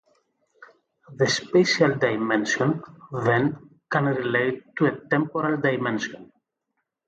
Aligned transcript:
The 1.15 1.27
spatial 1.27 1.93
dimension, 1.99 2.81
then, 3.23 3.79
can 3.91 4.05
relate 4.05 4.63
to 4.77 4.87
a 4.87 4.97
temporal 4.99 5.61
dimension. 5.61 6.31